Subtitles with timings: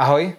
[0.00, 0.32] Ahoj,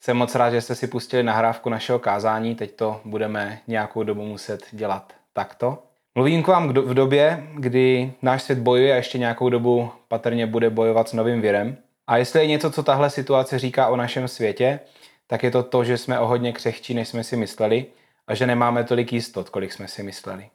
[0.00, 4.26] jsem moc rád, že jste si pustili nahrávku našeho kázání, teď to budeme nějakou dobu
[4.26, 5.78] muset dělat takto.
[6.14, 10.70] Mluvím k vám v době, kdy náš svět bojuje a ještě nějakou dobu patrně bude
[10.70, 11.76] bojovat s novým virem.
[12.06, 14.80] A jestli je něco, co tahle situace říká o našem světě,
[15.26, 17.86] tak je to to, že jsme o hodně křehčí, než jsme si mysleli
[18.26, 20.48] a že nemáme tolik jistot, kolik jsme si mysleli.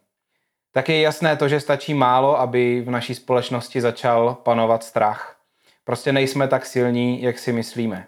[0.72, 5.36] Tak je jasné to, že stačí málo, aby v naší společnosti začal panovat strach.
[5.84, 8.06] Prostě nejsme tak silní, jak si myslíme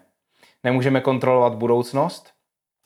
[0.63, 2.33] nemůžeme kontrolovat budoucnost,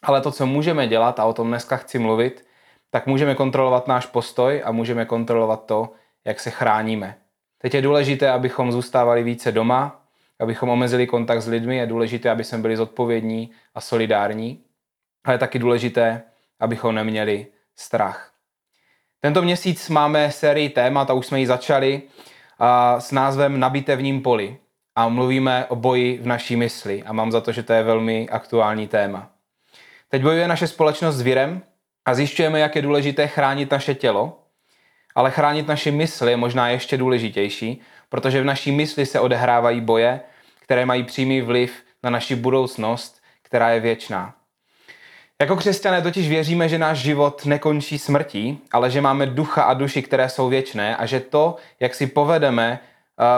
[0.04, 2.48] ale to, co můžeme dělat, a o tom dneska chci mluvit,
[2.90, 5.90] tak můžeme kontrolovat náš postoj a můžeme kontrolovat to,
[6.26, 7.18] jak se chráníme.
[7.58, 10.04] Teď je důležité, abychom zůstávali více doma,
[10.40, 14.64] abychom omezili kontakt s lidmi, je důležité, aby jsme byli zodpovědní a solidární,
[15.26, 16.24] ale je taky důležité,
[16.60, 18.34] abychom neměli strach.
[19.20, 22.02] Tento měsíc máme sérii témat a už jsme ji začali
[22.60, 24.58] a s názvem Na bitevním poli
[24.98, 28.30] a mluvíme o boji v naší mysli a mám za to, že to je velmi
[28.30, 29.30] aktuální téma.
[30.10, 31.62] Teď bojuje naše společnost s virem
[32.06, 34.40] a zjišťujeme, jak je důležité chránit naše tělo,
[35.16, 40.20] ale chránit naši mysli je možná ještě důležitější, protože v naší mysli se odehrávají boje,
[40.60, 44.34] které mají přímý vliv na naši budoucnost, která je věčná.
[45.42, 50.02] Jako křesťané totiž věříme, že náš život nekončí smrtí, ale že máme ducha a duši,
[50.02, 52.80] které jsou věčné a že to, jak si povedeme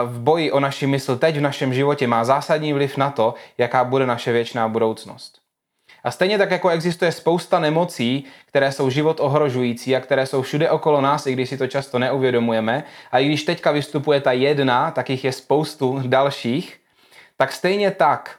[0.04, 3.84] v boji o naši mysl teď v našem životě má zásadní vliv na to, jaká
[3.84, 5.40] bude naše věčná budoucnost.
[6.04, 10.70] A stejně tak, jako existuje spousta nemocí, které jsou život ohrožující a které jsou všude
[10.70, 14.90] okolo nás, i když si to často neuvědomujeme, a i když teďka vystupuje ta jedna,
[14.90, 16.80] tak jich je spoustu dalších,
[17.36, 18.38] tak stejně tak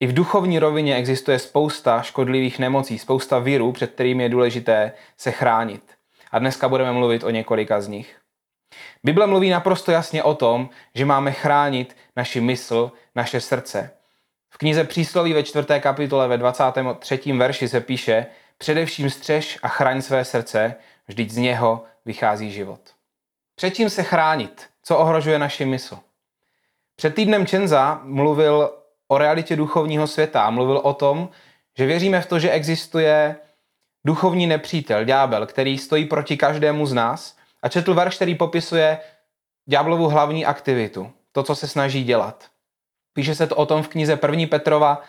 [0.00, 5.30] i v duchovní rovině existuje spousta škodlivých nemocí, spousta virů, před kterými je důležité se
[5.30, 5.82] chránit.
[6.32, 8.19] A dneska budeme mluvit o několika z nich.
[9.04, 13.90] Bible mluví naprosto jasně o tom, že máme chránit naši mysl, naše srdce.
[14.50, 17.32] V knize Přísloví ve čtvrté kapitole ve 23.
[17.32, 18.26] verši se píše
[18.58, 20.74] Především střež a chraň své srdce,
[21.08, 22.80] vždyť z něho vychází život.
[23.54, 24.66] Před čím se chránit?
[24.82, 25.98] Co ohrožuje naši mysl?
[26.96, 28.70] Před týdnem Čenza mluvil
[29.08, 31.28] o realitě duchovního světa a mluvil o tom,
[31.78, 33.36] že věříme v to, že existuje
[34.04, 38.98] duchovní nepřítel, ďábel, který stojí proti každému z nás a četl verš, který popisuje
[39.66, 42.48] ďáblovu hlavní aktivitu, to, co se snaží dělat.
[43.12, 44.46] Píše se to o tom v knize 1.
[44.50, 45.02] Petrova,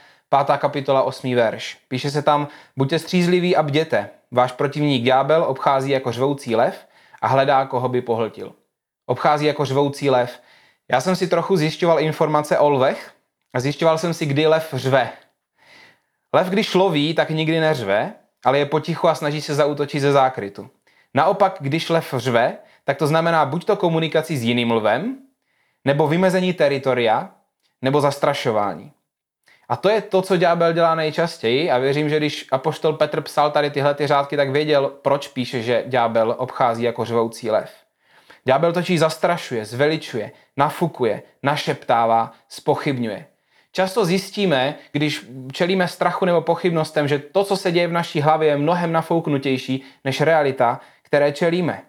[0.46, 0.58] 5.
[0.58, 1.36] kapitola, 8.
[1.36, 1.78] verš.
[1.88, 2.48] Píše se tam,
[2.78, 4.10] buďte střízliví a bděte.
[4.32, 6.88] Váš protivník ďábel obchází jako řvoucí lev
[7.22, 8.54] a hledá, koho by pohltil.
[9.06, 10.42] Obchází jako řvoucí lev.
[10.92, 13.12] Já jsem si trochu zjišťoval informace o lvech
[13.54, 15.10] a zjišťoval jsem si, kdy lev řve.
[16.34, 18.14] Lev, když loví, tak nikdy neřve,
[18.46, 20.70] ale je potichu a snaží se zautočit ze zákrytu.
[21.14, 25.18] Naopak, když lev řve, tak to znamená buď to komunikaci s jiným lvem,
[25.86, 27.32] nebo vymezení teritoria,
[27.82, 28.92] nebo zastrašování.
[29.70, 33.52] A to je to, co ďábel dělá nejčastěji a věřím, že když apoštol Petr psal
[33.52, 37.72] tady tyhle ty řádky, tak věděl, proč píše, že ďábel obchází jako řvoucí lev.
[38.46, 43.26] Ďábel točí zastrašuje, zveličuje, nafukuje, našeptává, spochybňuje.
[43.72, 48.50] Často zjistíme, když čelíme strachu nebo pochybnostem, že to, co se děje v naší hlavě,
[48.50, 50.80] je mnohem nafouknutější než realita,
[51.12, 51.82] které čelíme.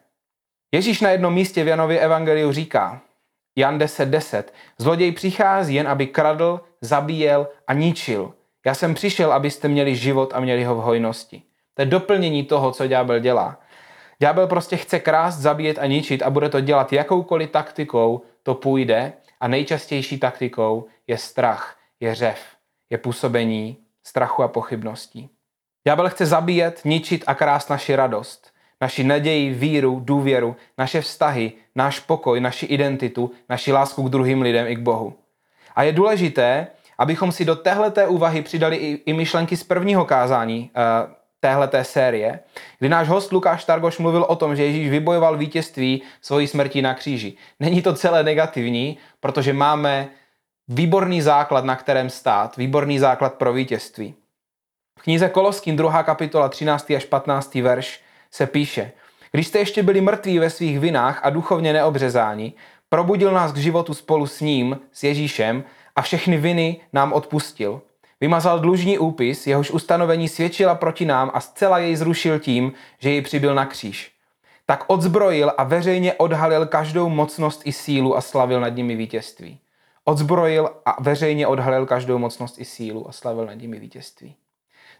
[0.74, 3.00] Ježíš na jednom místě v Janově evangeliu říká,
[3.56, 8.34] Jan 10.10, 10, zloděj přichází jen, aby kradl, zabíjel a ničil.
[8.66, 11.42] Já jsem přišel, abyste měli život a měli ho v hojnosti.
[11.74, 13.60] To je doplnění toho, co ďábel dělá.
[14.18, 19.12] Ďábel prostě chce krást, zabíjet a ničit a bude to dělat jakoukoliv taktikou, to půjde
[19.40, 22.40] a nejčastější taktikou je strach, je řev,
[22.90, 25.30] je působení strachu a pochybností.
[25.86, 28.51] Ďábel chce zabíjet, ničit a krást naši radost
[28.82, 34.66] naši naději, víru, důvěru, naše vztahy, náš pokoj, naši identitu, naši lásku k druhým lidem
[34.66, 35.14] i k Bohu.
[35.74, 36.66] A je důležité,
[36.98, 42.40] abychom si do téhleté úvahy přidali i, i myšlenky z prvního kázání uh, téhleté série,
[42.78, 46.94] kdy náš host Lukáš Targoš mluvil o tom, že Ježíš vybojoval vítězství svojí smrtí na
[46.94, 47.34] kříži.
[47.60, 50.08] Není to celé negativní, protože máme
[50.68, 54.14] výborný základ, na kterém stát, výborný základ pro vítězství.
[54.98, 56.02] V knize Koloským 2.
[56.02, 56.90] kapitola 13.
[56.90, 57.54] až 15.
[57.54, 58.00] verš
[58.32, 58.92] se píše,
[59.32, 62.52] když jste ještě byli mrtví ve svých vinách a duchovně neobřezáni,
[62.88, 65.64] probudil nás k životu spolu s ním, s Ježíšem,
[65.96, 67.82] a všechny viny nám odpustil.
[68.20, 73.22] Vymazal dlužní úpis, jehož ustanovení svědčila proti nám a zcela jej zrušil tím, že jej
[73.22, 74.12] přibyl na kříž.
[74.66, 79.58] Tak odzbrojil a veřejně odhalil každou mocnost i sílu a slavil nad nimi vítězství.
[80.04, 84.34] Odzbrojil a veřejně odhalil každou mocnost i sílu a slavil nad nimi vítězství.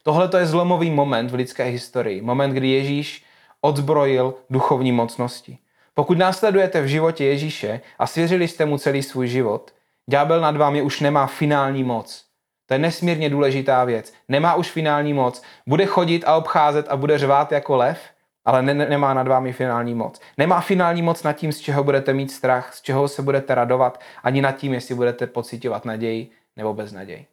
[0.03, 2.21] Tohle to je zlomový moment v lidské historii.
[2.21, 3.25] Moment, kdy Ježíš
[3.61, 5.59] odzbrojil duchovní mocnosti.
[5.95, 9.71] Pokud následujete v životě Ježíše a svěřili jste mu celý svůj život,
[10.11, 12.25] ďábel nad vámi už nemá finální moc.
[12.67, 14.13] To je nesmírně důležitá věc.
[14.29, 15.43] Nemá už finální moc.
[15.67, 17.99] Bude chodit a obcházet a bude řvát jako lev,
[18.45, 20.21] ale ne, nemá nad vámi finální moc.
[20.39, 24.01] Nemá finální moc nad tím, z čeho budete mít strach, z čeho se budete radovat,
[24.23, 27.27] ani nad tím, jestli budete pocitovat naději nebo beznaděj.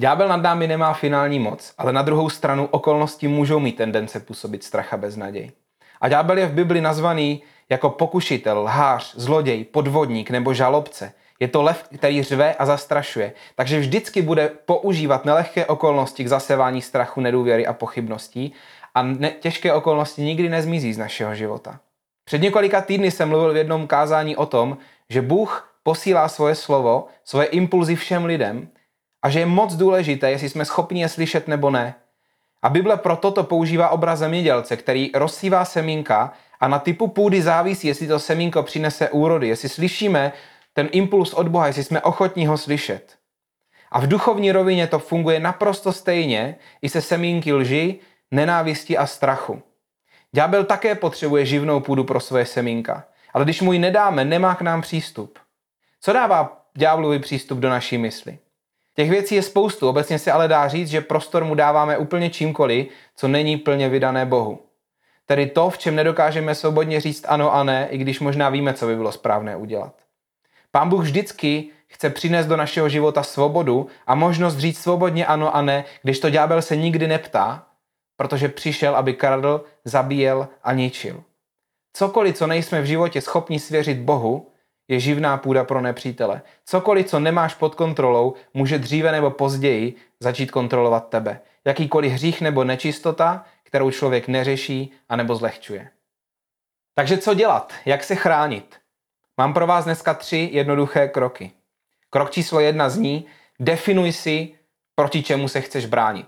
[0.00, 4.64] Ďábel nad námi nemá finální moc, ale na druhou stranu okolnosti můžou mít tendence působit
[4.64, 5.50] strach a beznaděj.
[6.00, 11.12] A ďábel je v Bibli nazvaný jako pokušitel, lhář, zloděj, podvodník nebo žalobce.
[11.40, 16.82] Je to lev, který řve a zastrašuje, takže vždycky bude používat nelehké okolnosti k zasevání
[16.82, 18.52] strachu, nedůvěry a pochybností
[18.94, 21.80] a ne- těžké okolnosti nikdy nezmizí z našeho života.
[22.24, 24.76] Před několika týdny jsem mluvil v jednom kázání o tom,
[25.10, 28.68] že Bůh posílá svoje slovo, svoje impulzy všem lidem
[29.22, 31.94] a že je moc důležité, jestli jsme schopni je slyšet nebo ne.
[32.62, 37.88] A Bible proto to používá obraz zemědělce, který rozsívá semínka a na typu půdy závisí,
[37.88, 40.32] jestli to semínko přinese úrody, jestli slyšíme
[40.72, 43.16] ten impuls od Boha, jestli jsme ochotní ho slyšet.
[43.90, 47.98] A v duchovní rovině to funguje naprosto stejně i se semínky lži,
[48.30, 49.62] nenávisti a strachu.
[50.32, 53.04] Ďábel také potřebuje živnou půdu pro svoje semínka,
[53.34, 55.38] ale když mu ji nedáme, nemá k nám přístup.
[56.00, 58.38] Co dává ďáblovi přístup do naší mysli?
[58.94, 62.86] Těch věcí je spoustu, obecně se ale dá říct, že prostor mu dáváme úplně čímkoliv,
[63.16, 64.58] co není plně vydané Bohu.
[65.26, 68.86] Tedy to, v čem nedokážeme svobodně říct ano a ne, i když možná víme, co
[68.86, 69.94] by bylo správné udělat.
[70.70, 75.62] Pán Bůh vždycky chce přinést do našeho života svobodu a možnost říct svobodně ano a
[75.62, 77.66] ne, když to ďábel se nikdy neptá,
[78.16, 81.22] protože přišel, aby kradl, zabíjel a ničil.
[81.92, 84.51] Cokoliv, co nejsme v životě schopni svěřit Bohu,
[84.92, 86.42] je živná půda pro nepřítele.
[86.64, 91.40] Cokoliv, co nemáš pod kontrolou, může dříve nebo později začít kontrolovat tebe.
[91.64, 95.90] Jakýkoliv hřích nebo nečistota, kterou člověk neřeší a nebo zlehčuje.
[96.94, 97.72] Takže co dělat?
[97.84, 98.76] Jak se chránit?
[99.38, 101.52] Mám pro vás dneska tři jednoduché kroky.
[102.10, 103.26] Krok číslo jedna zní,
[103.60, 104.54] definuj si,
[104.94, 106.26] proti čemu se chceš bránit.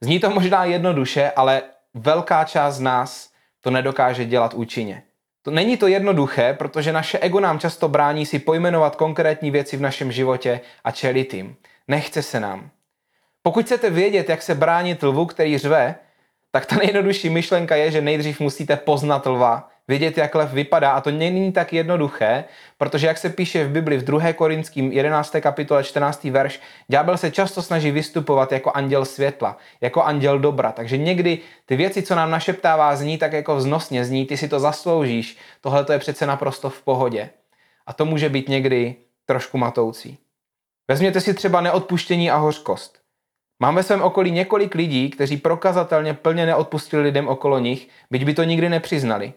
[0.00, 1.62] Zní to možná jednoduše, ale
[1.94, 5.02] velká část z nás to nedokáže dělat účinně.
[5.48, 9.80] To není to jednoduché, protože naše ego nám často brání si pojmenovat konkrétní věci v
[9.80, 11.56] našem životě a čelit jim.
[11.88, 12.70] Nechce se nám.
[13.42, 15.94] Pokud chcete vědět, jak se bránit lvu, který řve,
[16.50, 20.90] tak ta nejjednodušší myšlenka je, že nejdřív musíte poznat lva, vědět, jak lev vypadá.
[20.90, 22.44] A to není tak jednoduché,
[22.78, 24.32] protože jak se píše v Bibli v 2.
[24.32, 25.36] Korinským 11.
[25.40, 26.24] kapitole 14.
[26.24, 30.72] verš, ďábel se často snaží vystupovat jako anděl světla, jako anděl dobra.
[30.72, 34.60] Takže někdy ty věci, co nám našeptává, zní tak jako vznosně, zní, ty si to
[34.60, 37.30] zasloužíš, tohle to je přece naprosto v pohodě.
[37.86, 38.96] A to může být někdy
[39.26, 40.18] trošku matoucí.
[40.88, 42.98] Vezměte si třeba neodpuštění a hořkost.
[43.60, 48.34] Mám ve svém okolí několik lidí, kteří prokazatelně plně neodpustili lidem okolo nich, byť by
[48.34, 49.32] to nikdy nepřiznali.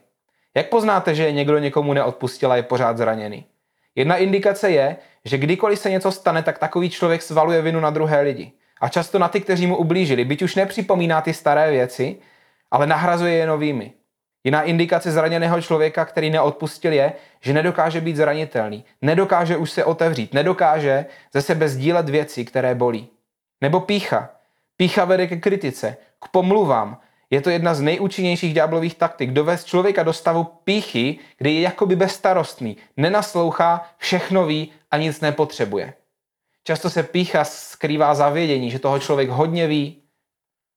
[0.55, 3.45] Jak poznáte, že někdo někomu neodpustil a je pořád zraněný?
[3.95, 4.95] Jedna indikace je,
[5.25, 8.51] že kdykoliv se něco stane, tak takový člověk svaluje vinu na druhé lidi.
[8.81, 12.15] A často na ty, kteří mu ublížili, byť už nepřipomíná ty staré věci,
[12.71, 13.93] ale nahrazuje je novými.
[14.43, 20.33] Jiná indikace zraněného člověka, který neodpustil, je, že nedokáže být zranitelný, nedokáže už se otevřít,
[20.33, 23.09] nedokáže ze sebe sdílet věci, které bolí.
[23.61, 24.29] Nebo pícha.
[24.77, 26.97] Pícha vede ke kritice, k pomluvám,
[27.31, 29.31] je to jedna z nejúčinnějších ďáblových taktik.
[29.31, 35.93] Dovést člověka do stavu píchy, kdy je jakoby bezstarostný, nenaslouchá, všechno ví a nic nepotřebuje.
[36.63, 40.01] Často se pícha skrývá zavědění, že toho člověk hodně ví,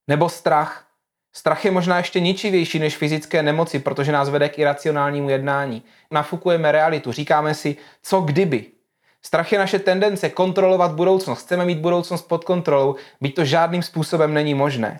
[0.07, 0.87] nebo strach.
[1.33, 5.83] Strach je možná ještě ničivější než fyzické nemoci, protože nás vede k iracionálnímu jednání.
[6.11, 8.65] Nafukujeme realitu, říkáme si, co kdyby.
[9.21, 11.41] Strach je naše tendence kontrolovat budoucnost.
[11.41, 14.99] Chceme mít budoucnost pod kontrolou, byť to žádným způsobem není možné.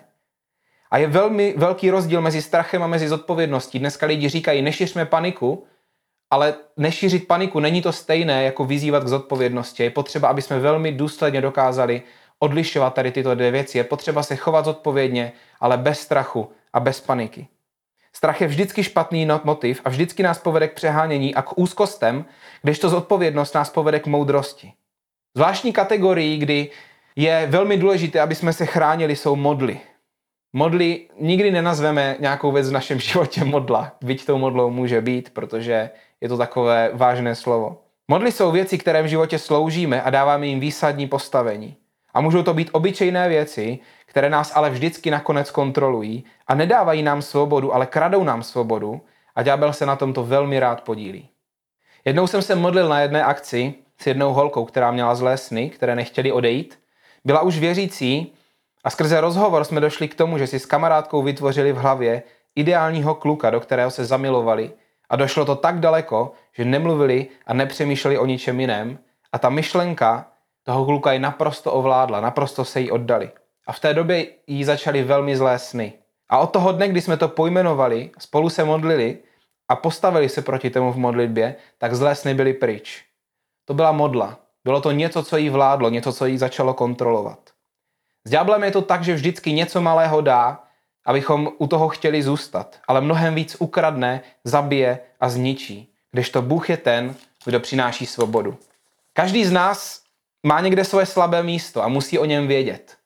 [0.90, 3.78] A je velmi velký rozdíl mezi strachem a mezi zodpovědností.
[3.78, 5.66] Dneska lidi říkají, nešiřme paniku,
[6.30, 9.82] ale nešířit paniku není to stejné, jako vyzývat k zodpovědnosti.
[9.82, 12.02] Je potřeba, aby jsme velmi důsledně dokázali
[12.38, 13.78] odlišovat tady tyto dvě věci.
[13.78, 17.48] Je potřeba se chovat zodpovědně, ale bez strachu a bez paniky.
[18.12, 22.24] Strach je vždycky špatný motiv a vždycky nás povede k přehánění a k úzkostem,
[22.62, 24.72] kdežto zodpovědnost nás povede k moudrosti.
[25.36, 26.70] Zvláštní kategorii, kdy
[27.16, 29.80] je velmi důležité, aby jsme se chránili, jsou modly.
[30.56, 35.90] Modly nikdy nenazveme nějakou věc v našem životě modla, byť tou modlou může být, protože
[36.20, 37.82] je to takové vážné slovo.
[38.08, 41.76] Modly jsou věci, které v životě sloužíme a dáváme jim výsadní postavení.
[42.14, 47.22] A můžou to být obyčejné věci, které nás ale vždycky nakonec kontrolují a nedávají nám
[47.22, 49.00] svobodu, ale kradou nám svobodu
[49.34, 51.28] a ďábel se na tomto velmi rád podílí.
[52.04, 55.94] Jednou jsem se modlil na jedné akci s jednou holkou, která měla zlé sny, které
[55.94, 56.78] nechtěli odejít.
[57.24, 58.32] Byla už věřící
[58.86, 62.22] a skrze rozhovor jsme došli k tomu, že si s kamarádkou vytvořili v hlavě
[62.54, 64.72] ideálního kluka, do kterého se zamilovali
[65.10, 68.98] a došlo to tak daleko, že nemluvili a nepřemýšleli o ničem jiném
[69.32, 70.26] a ta myšlenka
[70.62, 73.30] Toho kluka ji naprosto ovládla, naprosto se jí oddali.
[73.66, 75.92] A v té době jí začaly velmi zlé sny.
[76.28, 79.18] A od toho dne, kdy jsme to pojmenovali, spolu se modlili
[79.68, 83.04] a postavili se proti tomu v modlitbě, tak zlé sny byly pryč.
[83.64, 84.38] To byla modla.
[84.64, 87.55] Bylo to něco, co jí vládlo, něco, co jí začalo kontrolovat.
[88.26, 90.62] S ďáblem je to tak, že vždycky něco malého dá,
[91.04, 96.76] abychom u toho chtěli zůstat, ale mnohem víc ukradne, zabije a zničí, kdežto Bůh je
[96.76, 97.14] ten,
[97.44, 98.58] kdo přináší svobodu.
[99.12, 100.02] Každý z nás
[100.42, 102.96] má někde svoje slabé místo a musí o něm vědět.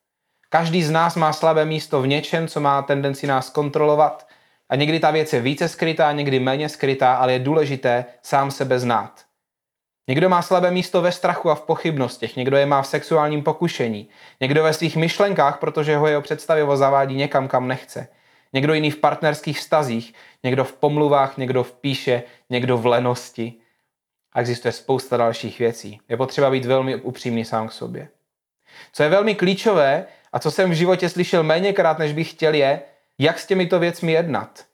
[0.48, 4.28] Každý z nás má slabé místo v něčem, co má tendenci nás kontrolovat
[4.68, 8.78] a někdy ta věc je více skrytá, někdy méně skrytá, ale je důležité sám sebe
[8.78, 9.29] znát.
[10.08, 14.08] Někdo má slabé místo ve strachu a v pochybnostech, někdo je má v sexuálním pokušení,
[14.40, 18.08] někdo ve svých myšlenkách, protože ho jeho představivo zavádí někam, kam nechce.
[18.52, 20.14] Někdo jiný v partnerských vztazích,
[20.44, 23.54] někdo v pomluvách, někdo v píše, někdo v lenosti.
[24.32, 26.00] A existuje spousta dalších věcí.
[26.08, 28.08] Je potřeba být velmi upřímný sám k sobě.
[28.92, 32.82] Co je velmi klíčové a co jsem v životě slyšel méněkrát, než bych chtěl, je,
[33.18, 34.64] jak s těmito věcmi jednat.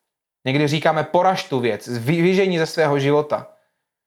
[0.45, 3.55] Někdy říkáme poraž tu věc, vyžení ze svého života.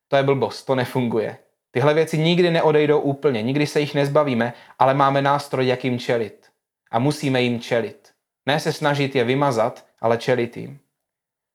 [0.09, 1.37] To je blbost, to nefunguje.
[1.71, 6.47] Tyhle věci nikdy neodejdou úplně, nikdy se jich nezbavíme, ale máme nástroj, jak jim čelit.
[6.91, 8.09] A musíme jim čelit.
[8.45, 10.79] Ne se snažit je vymazat, ale čelit jim.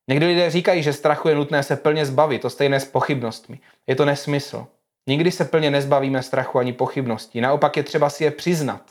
[0.08, 3.60] Někdy lidé říkají, že strachu je nutné se plně zbavit, to stejné s pochybnostmi.
[3.86, 4.66] Je to nesmysl.
[5.06, 7.40] Nikdy se plně nezbavíme strachu ani pochybností.
[7.40, 8.82] Naopak je třeba si je přiznat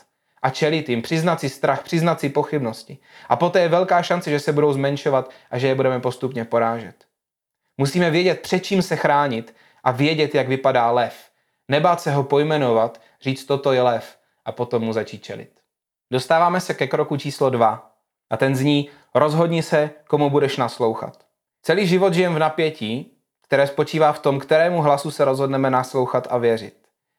[0.42, 2.98] a čelit jim, přiznat si strach, přiznat si pochybnosti.
[3.28, 6.94] A poté je velká šance, že se budou zmenšovat a že je budeme postupně porážet.
[7.78, 9.54] Musíme vědět, před čím se chránit
[9.84, 11.30] a vědět, jak vypadá lev.
[11.68, 15.50] Nebát se ho pojmenovat, říct, toto je lev a potom mu začít čelit.
[16.10, 17.90] Dostáváme se ke kroku číslo dva
[18.30, 21.24] a ten zní, rozhodni se, komu budeš naslouchat.
[21.62, 23.10] Celý život žijem v napětí,
[23.42, 26.74] které spočívá v tom, kterému hlasu se rozhodneme naslouchat a věřit.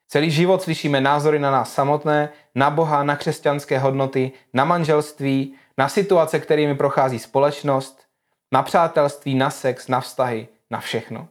[0.07, 5.89] Celý život slyšíme názory na nás samotné, na Boha, na křesťanské hodnoty, na manželství, na
[5.89, 8.04] situace, kterými prochází společnost,
[8.51, 11.27] na přátelství, na sex, na vztahy, na všechno.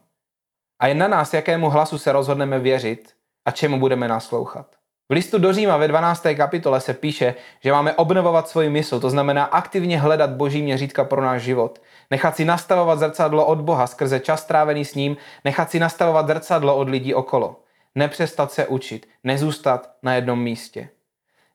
[0.79, 4.67] A je na nás, jakému hlasu se rozhodneme věřit a čemu budeme naslouchat.
[5.09, 6.27] V listu do Říma ve 12.
[6.37, 11.23] kapitole se píše, že máme obnovovat svoji mysl, to znamená aktivně hledat boží měřítka pro
[11.23, 11.83] náš život.
[12.11, 16.77] Nechat si nastavovat zrcadlo od Boha skrze čas strávený s ním, nechat si nastavovat zrcadlo
[16.77, 17.61] od lidí okolo.
[17.95, 20.89] Nepřestat se učit, nezůstat na jednom místě.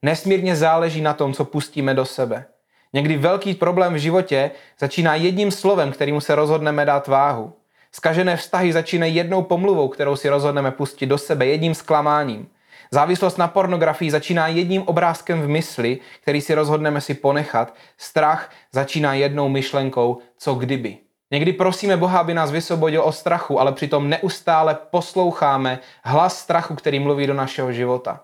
[0.02, 2.46] Nesmírně záleží na tom, co pustíme do sebe.
[2.94, 7.54] Někdy velký problém v životě začíná jedním slovem, kterým se rozhodneme dát váhu.
[7.92, 12.48] Skažené vztahy začínají jednou pomluvou, kterou si rozhodneme pustit do sebe, jedním zklamáním.
[12.92, 17.74] Závislost na pornografii začíná jedním obrázkem v mysli, který si rozhodneme si ponechat.
[17.98, 20.98] Strach začíná jednou myšlenkou, co kdyby.
[21.32, 27.00] Někdy prosíme Boha, aby nás vysvobodil o strachu, ale přitom neustále posloucháme hlas strachu, který
[27.00, 28.22] mluví do našeho života.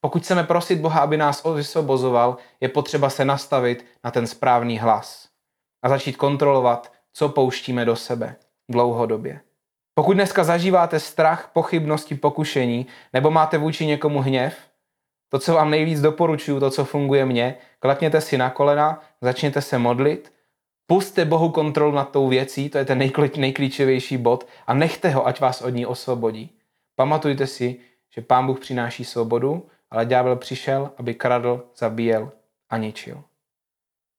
[0.00, 5.28] Pokud chceme prosit Boha, aby nás vysvobozoval, je potřeba se nastavit na ten správný hlas
[5.82, 8.36] a začít kontrolovat, co pouštíme do sebe
[8.70, 9.40] dlouhodobě.
[9.94, 14.56] Pokud dneska zažíváte strach, pochybnosti, pokušení, nebo máte vůči někomu hněv,
[15.28, 19.78] to, co vám nejvíc doporučuju, to, co funguje mně, klekněte si na kolena, začněte se
[19.78, 20.32] modlit,
[20.86, 22.98] puste Bohu kontrolu nad tou věcí, to je ten
[23.36, 26.50] nejklíčovější bod, a nechte ho, ať vás od ní osvobodí.
[26.96, 27.76] Pamatujte si,
[28.14, 32.32] že Pán Bůh přináší svobodu, ale ďábel přišel, aby kradl, zabíjel
[32.70, 33.22] a ničil.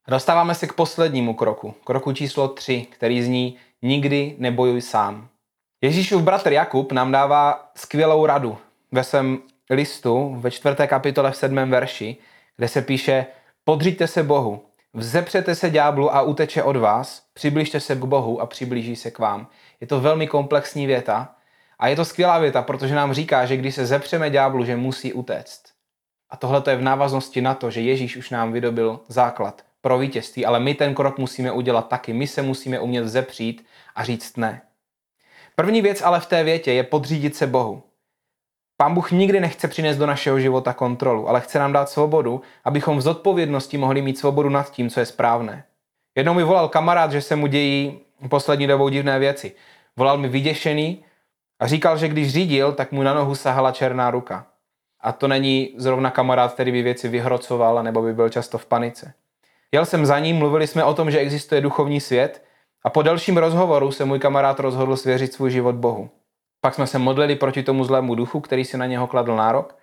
[0.07, 5.27] Dostáváme se k poslednímu kroku, kroku číslo 3, který zní nikdy nebojuj sám.
[5.81, 8.57] Ježíšův bratr Jakub nám dává skvělou radu
[8.91, 12.17] ve svém listu ve čtvrté kapitole v sedmém verši,
[12.57, 13.25] kde se píše
[13.63, 18.45] podřiďte se Bohu, vzepřete se ďáblu a uteče od vás, přibližte se k Bohu a
[18.45, 19.47] přiblíží se k vám.
[19.81, 21.35] Je to velmi komplexní věta
[21.79, 25.13] a je to skvělá věta, protože nám říká, že když se zepřeme ďáblu, že musí
[25.13, 25.63] utéct.
[26.29, 30.45] A tohle je v návaznosti na to, že Ježíš už nám vydobil základ pro vítězství,
[30.45, 32.13] ale my ten krok musíme udělat taky.
[32.13, 34.61] My se musíme umět zepřít a říct ne.
[35.55, 37.83] První věc ale v té větě je podřídit se Bohu.
[38.77, 42.97] Pán Bůh nikdy nechce přinést do našeho života kontrolu, ale chce nám dát svobodu, abychom
[42.97, 45.63] v zodpovědnosti mohli mít svobodu nad tím, co je správné.
[46.15, 49.55] Jednou mi volal kamarád, že se mu dějí poslední dobou divné věci.
[49.97, 51.03] Volal mi vyděšený
[51.59, 54.45] a říkal, že když řídil, tak mu na nohu sahala černá ruka.
[55.01, 59.13] A to není zrovna kamarád, který by věci vyhrocoval, nebo by byl často v panice.
[59.71, 62.43] Jel jsem za ním, mluvili jsme o tom, že existuje duchovní svět
[62.83, 66.09] a po dalším rozhovoru se můj kamarád rozhodl svěřit svůj život Bohu.
[66.61, 69.77] Pak jsme se modlili proti tomu zlému duchu, který si na něho kladl nárok.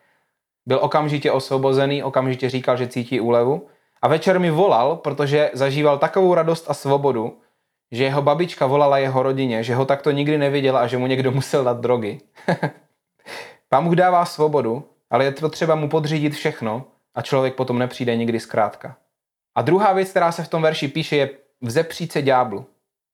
[0.66, 3.66] Byl okamžitě osvobozený, okamžitě říkal, že cítí úlevu.
[4.02, 7.38] A večer mi volal, protože zažíval takovou radost a svobodu,
[7.93, 11.31] že jeho babička volala jeho rodině, že ho takto nikdy neviděla a že mu někdo
[11.31, 12.21] musel dát drogy.
[13.69, 18.16] Pán Bůh dává svobodu, ale je to třeba mu podřídit všechno a člověk potom nepřijde
[18.16, 18.97] nikdy zkrátka.
[19.55, 22.66] A druhá věc, která se v tom verši píše, je vzepřít se ďáblu.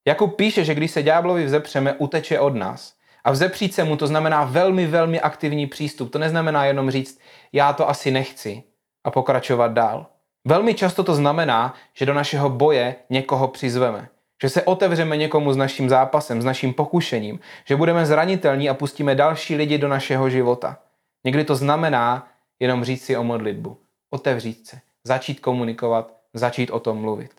[0.07, 2.95] Jakub píše, že když se ďáblovi vzepřeme, uteče od nás.
[3.25, 6.12] A vzepřít se mu to znamená velmi, velmi aktivní přístup.
[6.12, 7.21] To neznamená jenom říct,
[7.52, 8.62] já to asi nechci
[9.05, 10.07] a pokračovat dál.
[10.45, 14.09] Velmi často to znamená, že do našeho boje někoho přizveme.
[14.42, 19.14] Že se otevřeme někomu s naším zápasem, s naším pokušením, že budeme zranitelní a pustíme
[19.14, 20.78] další lidi do našeho života.
[21.25, 22.28] Někdy to znamená
[22.61, 23.78] jenom říct si o modlitbu,
[24.11, 27.30] otevřít se, začít komunikovat, začít o tom mluvit.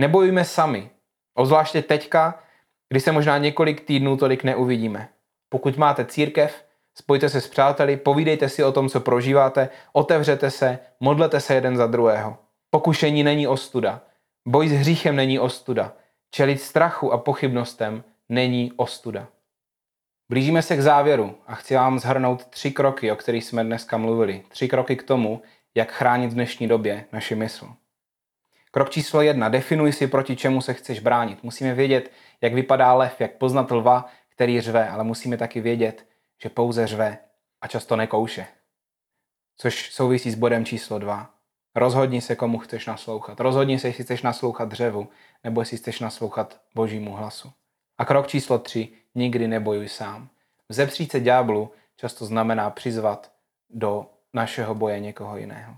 [0.00, 0.90] Nebojujme sami,
[1.34, 2.38] Ozvláště teďka,
[2.88, 5.08] kdy se možná několik týdnů tolik neuvidíme.
[5.48, 6.64] Pokud máte církev,
[6.94, 11.76] spojte se s přáteli, povídejte si o tom, co prožíváte, otevřete se, modlete se jeden
[11.76, 12.38] za druhého.
[12.70, 14.00] Pokušení není ostuda.
[14.48, 15.92] Boj s hříchem není ostuda.
[16.34, 19.28] Čelit strachu a pochybnostem není ostuda.
[20.28, 24.44] Blížíme se k závěru a chci vám zhrnout tři kroky, o kterých jsme dneska mluvili.
[24.48, 25.42] Tři kroky k tomu,
[25.74, 27.72] jak chránit v dnešní době naši mysl.
[28.70, 29.48] Krok číslo jedna.
[29.48, 31.42] Definuj si, proti čemu se chceš bránit.
[31.42, 36.06] Musíme vědět, jak vypadá lev, jak poznat lva, který řve, ale musíme taky vědět,
[36.42, 37.18] že pouze řve
[37.60, 38.46] a často nekouše.
[39.56, 41.33] Což souvisí s bodem číslo dva.
[41.74, 43.40] Rozhodni se, komu chceš naslouchat.
[43.40, 45.08] Rozhodni se, jestli chceš naslouchat dřevu,
[45.44, 47.52] nebo jestli chceš naslouchat božímu hlasu.
[47.98, 48.88] A krok číslo tři.
[49.14, 50.28] Nikdy nebojuj sám.
[50.68, 53.32] Vzepřít se ďáblu často znamená přizvat
[53.70, 55.76] do našeho boje někoho jiného.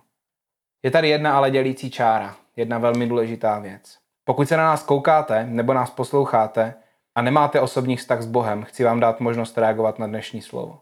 [0.83, 3.99] Je tady jedna ale dělící čára jedna velmi důležitá věc.
[4.25, 6.75] Pokud se na nás koukáte nebo nás posloucháte
[7.15, 10.81] a nemáte osobní vztah s Bohem, chci vám dát možnost reagovat na dnešní slovo.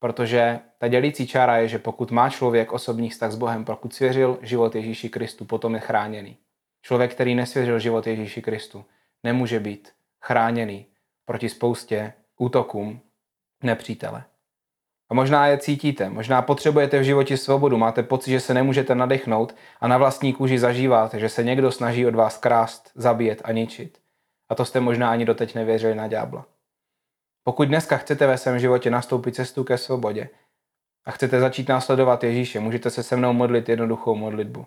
[0.00, 4.38] Protože ta dělící čára je, že pokud má člověk osobní vztah s Bohem, pokud svěřil
[4.42, 6.36] život Ježíši Kristu, potom je chráněný.
[6.82, 8.84] Člověk, který nesvěřil život Ježíši Kristu,
[9.24, 10.86] nemůže být chráněný
[11.24, 13.00] proti spoustě útokům
[13.62, 14.24] nepřítele.
[15.10, 19.54] A možná je cítíte, možná potřebujete v životě svobodu, máte pocit, že se nemůžete nadechnout
[19.80, 23.98] a na vlastní kůži zažíváte, že se někdo snaží od vás krást, zabíjet a ničit.
[24.48, 26.46] A to jste možná ani doteď nevěřili na ďábla.
[27.50, 30.28] Pokud dneska chcete ve svém životě nastoupit cestu ke svobodě
[31.04, 34.66] a chcete začít následovat Ježíše, můžete se se mnou modlit jednoduchou modlitbu.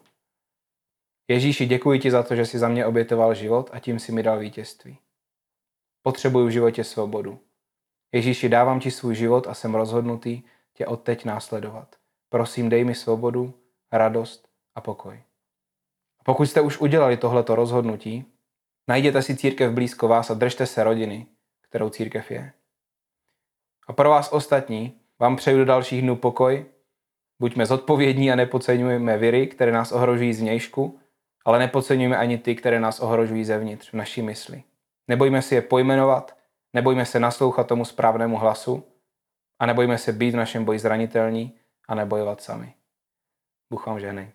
[1.27, 4.23] Ježíši, děkuji ti za to, že jsi za mě obětoval život a tím si mi
[4.23, 4.97] dal vítězství.
[6.01, 7.39] Potřebuji v životě svobodu.
[8.11, 10.41] Ježíši, dávám ti svůj život a jsem rozhodnutý
[10.73, 11.95] tě odteď následovat.
[12.29, 13.53] Prosím, dej mi svobodu,
[13.91, 15.23] radost a pokoj.
[16.19, 18.25] A pokud jste už udělali tohleto rozhodnutí,
[18.87, 21.27] najděte si církev blízko vás a držte se rodiny,
[21.61, 22.53] kterou církev je.
[23.87, 26.65] A pro vás ostatní vám přeju do dalších dnů pokoj,
[27.39, 30.99] buďme zodpovědní a nepodceňujeme viry, které nás ohrožují zvnějšku,
[31.45, 34.63] ale nepodceňujeme ani ty, které nás ohrožují zevnitř v naší mysli.
[35.07, 36.35] Nebojme si je pojmenovat,
[36.73, 38.83] Nebojme se naslouchat tomu správnému hlasu
[39.59, 42.73] a nebojme se být v našem boji zranitelní a nebojovat sami.
[43.73, 44.31] Bůh vám žehnej.